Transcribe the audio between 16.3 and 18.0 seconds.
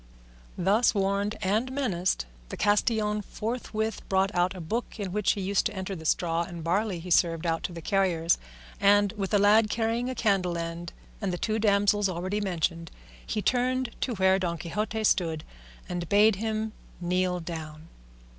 him kneel down.